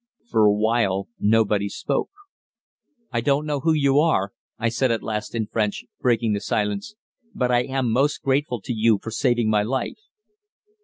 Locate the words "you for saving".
8.73-9.51